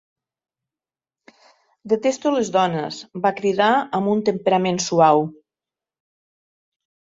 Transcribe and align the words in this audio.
"Detesto 1.93 2.31
les 2.37 2.49
dones", 2.57 3.03
va 3.27 3.33
cridar 3.41 3.69
amb 4.01 4.13
un 4.15 4.27
temperament 4.33 4.83
suau. 4.89 5.25